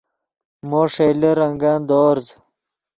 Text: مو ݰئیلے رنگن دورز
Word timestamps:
مو 0.69 0.81
ݰئیلے 0.93 1.31
رنگن 1.39 1.79
دورز 1.89 2.25